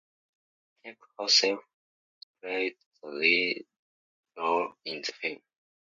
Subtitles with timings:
[0.83, 1.59] Kemp herself
[2.41, 3.65] played the lead
[4.35, 5.43] role in the film.